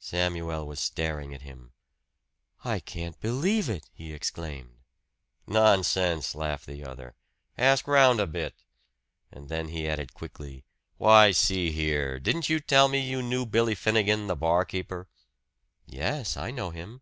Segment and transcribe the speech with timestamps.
[0.00, 1.72] Samuel was staring at him.
[2.62, 4.82] "I can't believe it!" he exclaimed.
[5.46, 7.14] "Nonsense!" laughed the other.
[7.56, 8.54] "Ask round a bit!"
[9.32, 10.66] And then he added quickly,
[10.98, 15.08] "Why, see here didn't you tell me you knew Billy Finnegan the barkeeper?"
[15.86, 17.00] "Yes, I know him."